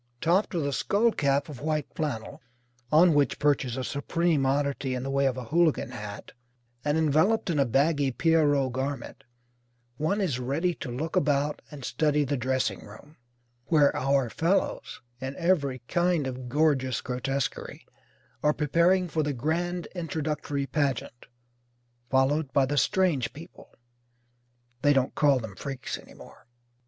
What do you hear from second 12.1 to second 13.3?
the dressing room,